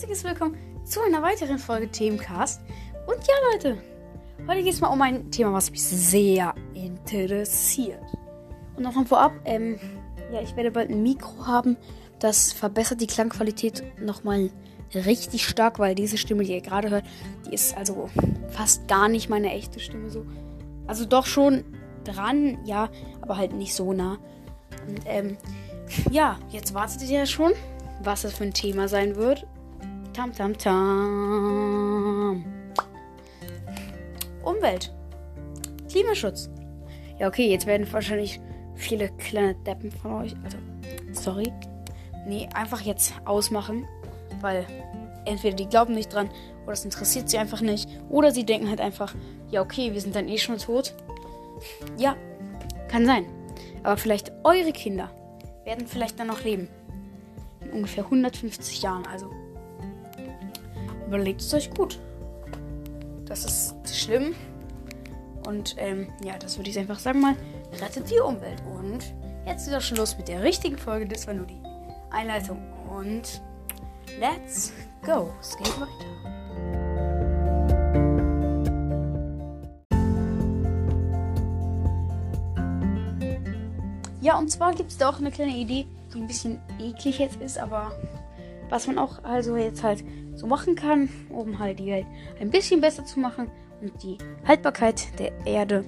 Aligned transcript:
herzliches 0.00 0.24
Willkommen 0.24 0.56
zu 0.84 1.00
einer 1.00 1.22
weiteren 1.22 1.58
Folge 1.58 1.90
Themencast. 1.90 2.60
Und 3.06 3.18
ja, 3.26 3.34
Leute, 3.52 3.78
heute 4.46 4.62
geht 4.62 4.74
es 4.74 4.80
mal 4.80 4.88
um 4.88 5.00
ein 5.02 5.30
Thema, 5.30 5.52
was 5.52 5.70
mich 5.70 5.82
sehr 5.82 6.54
interessiert. 6.74 8.02
Und 8.76 8.82
nochmal 8.82 9.06
vorab, 9.06 9.32
ähm, 9.44 9.78
ja, 10.32 10.40
ich 10.42 10.54
werde 10.56 10.70
bald 10.70 10.90
ein 10.90 11.02
Mikro 11.02 11.46
haben, 11.46 11.76
das 12.18 12.52
verbessert 12.52 13.00
die 13.00 13.06
Klangqualität 13.06 13.82
nochmal 14.00 14.50
richtig 14.94 15.46
stark, 15.46 15.78
weil 15.78 15.94
diese 15.94 16.18
Stimme, 16.18 16.44
die 16.44 16.52
ihr 16.52 16.60
gerade 16.60 16.90
hört, 16.90 17.04
die 17.46 17.54
ist 17.54 17.76
also 17.76 18.10
fast 18.48 18.86
gar 18.88 19.08
nicht 19.08 19.28
meine 19.28 19.52
echte 19.52 19.80
Stimme 19.80 20.10
so. 20.10 20.26
Also 20.86 21.04
doch 21.04 21.26
schon 21.26 21.64
dran, 22.04 22.58
ja, 22.64 22.90
aber 23.22 23.36
halt 23.36 23.54
nicht 23.54 23.74
so 23.74 23.92
nah. 23.92 24.18
Und 24.86 25.00
ähm, 25.06 25.36
ja, 26.10 26.38
jetzt 26.50 26.74
wartet 26.74 27.02
ihr 27.02 27.20
ja 27.20 27.26
schon, 27.26 27.52
was 28.00 28.22
das 28.22 28.34
für 28.34 28.44
ein 28.44 28.52
Thema 28.52 28.88
sein 28.88 29.16
wird. 29.16 29.46
Tam 30.12 30.32
tam 30.32 30.56
tam. 30.58 32.44
Umwelt. 34.42 34.92
Klimaschutz. 35.88 36.50
Ja, 37.18 37.28
okay, 37.28 37.50
jetzt 37.50 37.66
werden 37.66 37.86
wahrscheinlich 37.92 38.40
viele 38.74 39.08
kleine 39.10 39.54
Deppen 39.54 39.90
von 39.90 40.14
euch. 40.22 40.34
Also, 40.42 40.56
sorry. 41.12 41.52
Nee, 42.26 42.48
einfach 42.54 42.80
jetzt 42.80 43.14
ausmachen. 43.24 43.86
Weil 44.40 44.66
entweder 45.26 45.54
die 45.56 45.66
glauben 45.66 45.94
nicht 45.94 46.12
dran 46.12 46.30
oder 46.64 46.72
es 46.72 46.84
interessiert 46.84 47.28
sie 47.28 47.38
einfach 47.38 47.60
nicht. 47.60 47.88
Oder 48.08 48.32
sie 48.32 48.44
denken 48.44 48.68
halt 48.68 48.80
einfach, 48.80 49.14
ja, 49.50 49.60
okay, 49.62 49.92
wir 49.92 50.00
sind 50.00 50.16
dann 50.16 50.28
eh 50.28 50.38
schon 50.38 50.58
tot. 50.58 50.94
Ja, 51.98 52.16
kann 52.88 53.04
sein. 53.06 53.26
Aber 53.82 53.96
vielleicht 53.96 54.32
eure 54.44 54.72
Kinder 54.72 55.10
werden 55.64 55.86
vielleicht 55.86 56.18
dann 56.18 56.28
noch 56.28 56.42
leben. 56.44 56.68
In 57.60 57.70
ungefähr 57.72 58.04
150 58.04 58.82
Jahren. 58.82 59.06
Also 59.06 59.30
überlegt 61.06 61.40
es 61.40 61.52
euch 61.54 61.70
gut. 61.70 61.98
Das 63.26 63.44
ist 63.44 63.74
schlimm. 63.94 64.34
Und 65.46 65.74
ähm, 65.78 66.08
ja, 66.24 66.38
das 66.38 66.58
würde 66.58 66.70
ich 66.70 66.78
einfach 66.78 66.98
sagen 66.98 67.20
mal. 67.20 67.36
Rettet 67.80 68.10
die 68.10 68.20
Umwelt. 68.20 68.62
Und 68.78 69.14
jetzt 69.46 69.68
schon 69.82 69.96
los 69.96 70.16
mit 70.16 70.28
der 70.28 70.42
richtigen 70.42 70.78
Folge. 70.78 71.06
Das 71.06 71.26
war 71.26 71.34
nur 71.34 71.46
die 71.46 71.60
Einleitung. 72.10 72.60
Und 72.88 73.40
let's 74.18 74.72
go. 75.04 75.32
Es 75.40 75.56
geht 75.56 75.80
weiter. 75.80 76.10
Ja, 84.20 84.38
und 84.38 84.50
zwar 84.50 84.74
gibt 84.74 84.90
es 84.90 84.98
da 84.98 85.08
auch 85.08 85.18
eine 85.18 85.30
kleine 85.30 85.56
Idee, 85.56 85.86
die 86.14 86.20
ein 86.20 86.26
bisschen 86.26 86.60
eklig 86.78 87.18
jetzt 87.18 87.40
ist, 87.40 87.58
aber 87.58 87.92
was 88.68 88.86
man 88.86 88.98
auch 88.98 89.22
also 89.24 89.56
jetzt 89.56 89.82
halt 89.82 90.04
so 90.34 90.46
machen 90.46 90.74
kann, 90.74 91.08
um 91.28 91.58
halt 91.58 91.78
die 91.78 91.86
Welt 91.86 92.06
ein 92.40 92.50
bisschen 92.50 92.80
besser 92.80 93.04
zu 93.04 93.20
machen 93.20 93.50
und 93.80 94.02
die 94.02 94.18
Haltbarkeit 94.46 95.18
der 95.18 95.32
Erde 95.44 95.84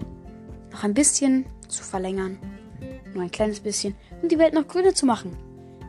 noch 0.72 0.84
ein 0.84 0.94
bisschen 0.94 1.46
zu 1.68 1.82
verlängern. 1.84 2.38
Nur 3.14 3.22
ein 3.22 3.30
kleines 3.30 3.60
bisschen. 3.60 3.94
Und 4.22 4.32
die 4.32 4.38
Welt 4.38 4.54
noch 4.54 4.66
grüner 4.66 4.94
zu 4.94 5.06
machen. 5.06 5.36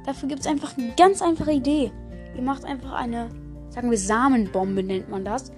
Dafür 0.06 0.28
gibt 0.28 0.42
es 0.42 0.48
einfach 0.48 0.78
eine 0.78 0.94
ganz 0.98 1.22
einfache 1.22 1.54
Idee. 1.54 1.92
Ihr 2.36 2.42
macht 2.42 2.66
einfach 2.66 2.94
eine, 2.94 3.30
sagen 3.70 3.90
wir, 3.90 3.98
Samenbombe 3.98 4.84
nennt 4.84 5.10
man 5.10 5.24
das. 5.24 5.52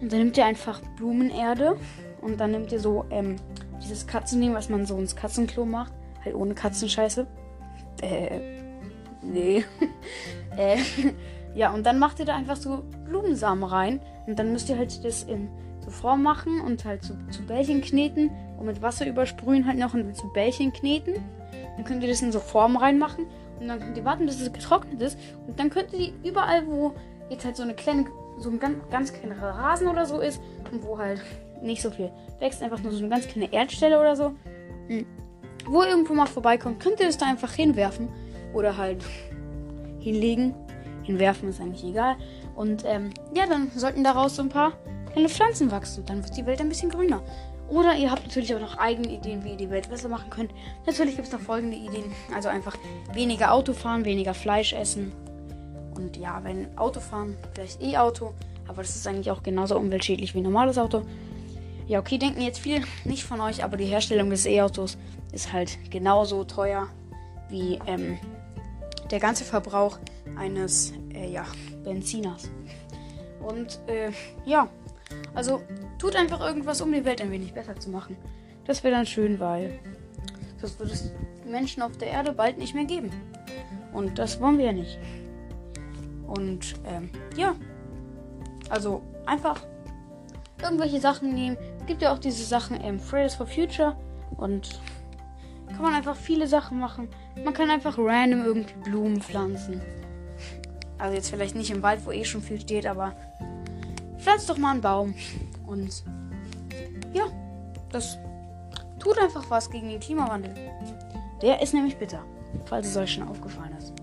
Und 0.00 0.12
dann 0.12 0.20
nehmt 0.20 0.36
ihr 0.36 0.46
einfach 0.46 0.80
Blumenerde 0.96 1.76
und 2.22 2.38
dann 2.40 2.52
nehmt 2.52 2.72
ihr 2.72 2.80
so 2.80 3.04
ähm, 3.10 3.36
dieses 3.82 4.06
Katzending, 4.06 4.54
was 4.54 4.68
man 4.68 4.86
so 4.86 4.96
ins 4.96 5.14
Katzenklo 5.14 5.64
macht. 5.64 5.92
Halt 6.24 6.34
ohne 6.34 6.54
Katzenscheiße. 6.54 7.26
Äh, 8.02 8.40
nee. 9.22 9.64
äh, 10.56 10.78
ja, 11.54 11.72
und 11.72 11.84
dann 11.84 11.98
macht 11.98 12.18
ihr 12.20 12.24
da 12.24 12.36
einfach 12.36 12.56
so 12.56 12.84
Blumensamen 13.06 13.64
rein. 13.64 14.00
Und 14.26 14.38
dann 14.38 14.52
müsst 14.52 14.68
ihr 14.68 14.78
halt 14.78 15.04
das 15.04 15.24
in 15.24 15.48
so 15.84 15.90
Form 15.90 16.22
machen 16.22 16.60
und 16.60 16.84
halt 16.84 17.02
so 17.02 17.14
zu 17.30 17.42
Bällchen 17.46 17.80
kneten 17.80 18.30
und 18.58 18.66
mit 18.66 18.82
Wasser 18.82 19.06
übersprühen 19.06 19.66
halt 19.66 19.78
noch 19.78 19.94
und 19.94 20.14
zu 20.14 20.32
Bällchen 20.32 20.72
kneten. 20.72 21.14
Dann 21.76 21.84
könnt 21.84 22.02
ihr 22.02 22.08
das 22.08 22.22
in 22.22 22.32
so 22.32 22.40
Form 22.40 22.76
reinmachen 22.76 23.26
und 23.60 23.68
dann 23.68 23.80
könnt 23.80 23.96
ihr 23.96 24.04
warten, 24.04 24.26
bis 24.26 24.40
es 24.40 24.52
getrocknet 24.52 25.00
ist. 25.00 25.18
Und 25.46 25.58
dann 25.58 25.70
könnt 25.70 25.92
ihr 25.92 25.98
die 25.98 26.28
überall, 26.28 26.66
wo 26.66 26.94
jetzt 27.30 27.44
halt 27.44 27.56
so 27.56 27.62
eine 27.62 27.74
kleine, 27.74 28.06
so 28.38 28.50
ein 28.50 28.58
ganz, 28.58 28.76
ganz 28.90 29.12
kleiner 29.12 29.40
Rasen 29.40 29.88
oder 29.88 30.06
so 30.06 30.20
ist 30.20 30.40
und 30.70 30.84
wo 30.84 30.98
halt 30.98 31.22
nicht 31.62 31.82
so 31.82 31.90
viel 31.90 32.10
wächst, 32.38 32.62
einfach 32.62 32.82
nur 32.82 32.92
so 32.92 32.98
eine 32.98 33.08
ganz 33.08 33.26
kleine 33.26 33.52
Erdstelle 33.52 33.98
oder 33.98 34.16
so. 34.16 34.34
Wo 35.68 35.82
irgendwo 35.82 36.14
mal 36.14 36.26
vorbeikommt, 36.26 36.80
könnt 36.80 37.00
ihr 37.00 37.08
es 37.08 37.18
da 37.18 37.26
einfach 37.26 37.52
hinwerfen 37.52 38.08
oder 38.54 38.76
halt 38.76 39.04
hinlegen. 40.00 40.54
Hinwerfen 41.02 41.48
ist 41.48 41.60
eigentlich 41.60 41.84
egal. 41.84 42.16
Und 42.56 42.84
ähm, 42.86 43.10
ja, 43.34 43.46
dann 43.46 43.70
sollten 43.74 44.02
daraus 44.02 44.36
so 44.36 44.42
ein 44.42 44.48
paar 44.48 44.72
kleine 45.12 45.28
Pflanzen 45.28 45.70
wachsen. 45.70 46.04
Dann 46.06 46.24
wird 46.24 46.36
die 46.36 46.46
Welt 46.46 46.60
ein 46.60 46.68
bisschen 46.68 46.90
grüner. 46.90 47.22
Oder 47.68 47.94
ihr 47.96 48.10
habt 48.10 48.26
natürlich 48.26 48.54
auch 48.54 48.60
noch 48.60 48.78
eigene 48.78 49.12
Ideen, 49.12 49.44
wie 49.44 49.50
ihr 49.50 49.56
die 49.56 49.70
Welt 49.70 49.90
besser 49.90 50.08
machen 50.08 50.30
könnt. 50.30 50.52
Natürlich 50.86 51.16
gibt 51.16 51.28
es 51.28 51.32
noch 51.32 51.40
folgende 51.40 51.76
Ideen. 51.76 52.12
Also 52.34 52.48
einfach 52.48 52.76
weniger 53.12 53.52
Auto 53.52 53.74
fahren, 53.74 54.04
weniger 54.04 54.32
Fleisch 54.32 54.72
essen. 54.72 55.12
Und 55.94 56.16
ja, 56.16 56.40
wenn 56.44 56.76
Auto 56.78 57.00
fahren, 57.00 57.36
vielleicht 57.54 57.82
E-Auto. 57.82 58.32
Aber 58.66 58.82
das 58.82 58.96
ist 58.96 59.06
eigentlich 59.06 59.30
auch 59.30 59.42
genauso 59.42 59.76
umweltschädlich 59.76 60.34
wie 60.34 60.38
ein 60.38 60.44
normales 60.44 60.78
Auto. 60.78 61.02
Ja, 61.88 62.00
okay, 62.00 62.18
denken 62.18 62.42
jetzt 62.42 62.58
viele 62.58 62.82
nicht 63.04 63.24
von 63.24 63.40
euch, 63.40 63.64
aber 63.64 63.78
die 63.78 63.86
Herstellung 63.86 64.28
des 64.28 64.44
E-Autos 64.44 64.98
ist 65.32 65.54
halt 65.54 65.78
genauso 65.90 66.44
teuer 66.44 66.88
wie 67.48 67.78
ähm, 67.86 68.18
der 69.10 69.18
ganze 69.20 69.42
Verbrauch 69.42 69.98
eines 70.36 70.92
äh, 71.14 71.30
ja, 71.30 71.46
Benziners. 71.84 72.50
Und 73.40 73.80
äh, 73.86 74.10
ja, 74.44 74.68
also 75.34 75.62
tut 75.98 76.14
einfach 76.14 76.40
irgendwas, 76.40 76.82
um 76.82 76.92
die 76.92 77.06
Welt 77.06 77.22
ein 77.22 77.30
wenig 77.30 77.54
besser 77.54 77.74
zu 77.80 77.88
machen. 77.88 78.18
Das 78.66 78.84
wäre 78.84 78.94
dann 78.94 79.06
schön, 79.06 79.40
weil 79.40 79.78
sonst 80.60 80.78
würde 80.78 80.92
es 80.92 81.10
Menschen 81.46 81.82
auf 81.82 81.96
der 81.96 82.08
Erde 82.08 82.32
bald 82.32 82.58
nicht 82.58 82.74
mehr 82.74 82.84
geben. 82.84 83.10
Und 83.94 84.18
das 84.18 84.38
wollen 84.42 84.58
wir 84.58 84.66
ja 84.66 84.72
nicht. 84.72 84.98
Und 86.26 86.74
ähm, 86.86 87.08
ja, 87.34 87.54
also 88.68 89.00
einfach 89.24 89.62
irgendwelche 90.62 91.00
Sachen 91.00 91.34
nehmen. 91.34 91.56
Gibt 91.88 92.02
ja 92.02 92.12
auch 92.12 92.18
diese 92.18 92.44
Sachen 92.44 92.78
ähm, 92.84 93.00
Fridays 93.00 93.34
for 93.34 93.46
Future 93.46 93.96
und 94.36 94.78
kann 95.68 95.80
man 95.80 95.94
einfach 95.94 96.16
viele 96.16 96.46
Sachen 96.46 96.78
machen. 96.78 97.08
Man 97.42 97.54
kann 97.54 97.70
einfach 97.70 97.96
random 97.96 98.44
irgendwie 98.44 98.74
Blumen 98.84 99.22
pflanzen. 99.22 99.80
Also 100.98 101.14
jetzt 101.14 101.30
vielleicht 101.30 101.54
nicht 101.54 101.70
im 101.70 101.82
Wald, 101.82 102.04
wo 102.04 102.12
eh 102.12 102.24
schon 102.26 102.42
viel 102.42 102.60
steht, 102.60 102.86
aber 102.86 103.14
pflanzt 104.18 104.50
doch 104.50 104.58
mal 104.58 104.72
einen 104.72 104.82
Baum. 104.82 105.14
Und 105.66 106.04
ja, 107.14 107.24
das 107.90 108.18
tut 108.98 109.18
einfach 109.18 109.48
was 109.48 109.70
gegen 109.70 109.88
den 109.88 110.00
Klimawandel. 110.00 110.54
Der 111.40 111.62
ist 111.62 111.72
nämlich 111.72 111.96
bitter, 111.96 112.22
falls 112.66 112.88
es 112.88 112.96
euch 112.98 113.14
schon 113.14 113.26
aufgefallen 113.26 113.74
ist. 113.78 113.94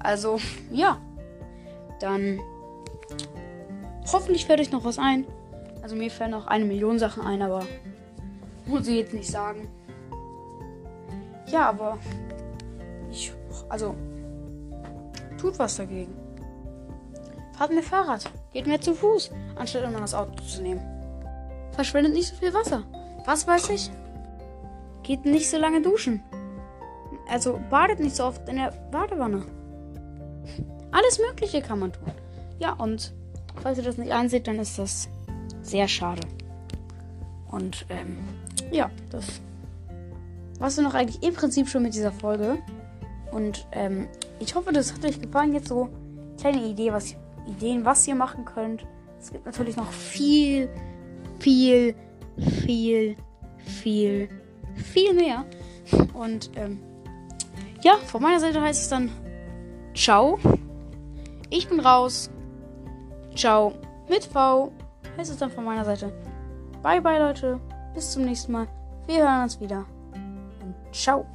Also, 0.00 0.40
ja. 0.72 0.98
Dann 2.00 2.40
hoffentlich 4.12 4.46
fällt 4.46 4.58
euch 4.58 4.72
noch 4.72 4.84
was 4.84 4.98
ein. 4.98 5.26
Also 5.82 5.96
mir 5.96 6.10
fallen 6.10 6.32
noch 6.32 6.46
eine 6.46 6.64
Million 6.64 6.98
Sachen 6.98 7.22
ein, 7.24 7.42
aber 7.42 7.66
muss 8.66 8.86
ich 8.86 8.96
jetzt 8.96 9.14
nicht 9.14 9.30
sagen. 9.30 9.68
Ja, 11.46 11.68
aber 11.68 11.98
ich, 13.10 13.32
also 13.68 13.94
tut 15.38 15.58
was 15.58 15.76
dagegen. 15.76 16.14
Fahrt 17.56 17.72
mehr 17.72 17.82
Fahrrad, 17.82 18.24
geht 18.52 18.66
mehr 18.66 18.80
zu 18.80 18.94
Fuß, 18.94 19.30
anstatt 19.56 19.84
immer 19.84 20.00
das 20.00 20.14
Auto 20.14 20.42
zu 20.42 20.62
nehmen. 20.62 20.80
Verschwendet 21.72 22.12
nicht 22.12 22.28
so 22.28 22.36
viel 22.36 22.54
Wasser. 22.54 22.84
Was 23.26 23.46
weiß 23.46 23.70
ich? 23.70 23.90
Geht 25.02 25.24
nicht 25.24 25.50
so 25.50 25.58
lange 25.58 25.82
duschen. 25.82 26.22
Also 27.28 27.60
badet 27.70 28.00
nicht 28.00 28.16
so 28.16 28.24
oft 28.24 28.48
in 28.48 28.56
der 28.56 28.72
Badewanne. 28.90 29.44
Alles 30.90 31.18
Mögliche 31.18 31.62
kann 31.62 31.78
man 31.78 31.92
tun. 31.92 32.10
Ja, 32.58 32.72
und 32.72 33.12
falls 33.62 33.78
ihr 33.78 33.84
das 33.84 33.98
nicht 33.98 34.12
einseht, 34.12 34.46
dann 34.46 34.58
ist 34.58 34.78
das 34.78 35.08
sehr 35.70 35.88
schade. 35.88 36.22
Und 37.50 37.86
ähm, 37.88 38.18
ja, 38.70 38.90
das 39.10 39.40
war's 40.58 40.76
dann 40.76 40.84
noch 40.84 40.94
eigentlich 40.94 41.22
im 41.22 41.34
Prinzip 41.34 41.68
schon 41.68 41.82
mit 41.82 41.94
dieser 41.94 42.12
Folge. 42.12 42.58
Und 43.32 43.66
ähm, 43.72 44.08
ich 44.38 44.54
hoffe, 44.54 44.72
das 44.72 44.92
hat 44.92 45.04
euch 45.04 45.20
gefallen. 45.20 45.52
Jetzt 45.52 45.68
so 45.68 45.88
kleine 46.40 46.64
Idee, 46.64 46.92
was, 46.92 47.14
Ideen, 47.46 47.84
was 47.84 48.06
ihr 48.06 48.14
machen 48.14 48.44
könnt. 48.44 48.86
Es 49.20 49.32
gibt 49.32 49.46
natürlich 49.46 49.76
noch 49.76 49.90
viel, 49.92 50.68
viel, 51.38 51.94
viel, 52.36 53.16
viel, 53.58 54.28
viel 54.74 55.14
mehr. 55.14 55.44
Und 56.14 56.50
ähm, 56.56 56.80
ja, 57.82 57.96
von 57.96 58.22
meiner 58.22 58.40
Seite 58.40 58.60
heißt 58.60 58.82
es 58.82 58.88
dann 58.88 59.10
Ciao. 59.94 60.38
Ich 61.50 61.68
bin 61.68 61.80
raus. 61.80 62.30
Ciao. 63.34 63.74
Mit 64.08 64.24
V 64.24 64.72
heißt 65.20 65.30
es 65.30 65.36
dann 65.36 65.50
von 65.50 65.64
meiner 65.64 65.84
Seite. 65.84 66.12
Bye 66.82 67.00
bye 67.00 67.18
Leute. 67.18 67.60
Bis 67.94 68.12
zum 68.12 68.24
nächsten 68.24 68.52
Mal. 68.52 68.66
Wir 69.06 69.22
hören 69.22 69.42
uns 69.42 69.60
wieder. 69.60 69.84
Und 70.14 70.74
ciao. 70.92 71.26